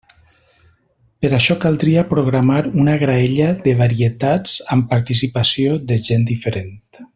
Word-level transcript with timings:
Per 1.25 1.29
això 1.37 1.55
caldria 1.65 2.05
programar 2.13 2.63
una 2.85 2.97
graella 3.03 3.51
de 3.67 3.77
varietats 3.83 4.57
amb 4.77 4.89
participació 4.95 5.79
de 5.93 6.01
gent 6.11 6.27
diferent. 6.35 6.75